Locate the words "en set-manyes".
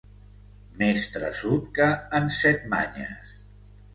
2.21-3.37